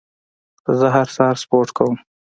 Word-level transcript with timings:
زه 0.79 0.87
هر 0.95 1.07
سهار 1.15 1.35
سپورت 1.43 1.69
کوم. 1.77 1.95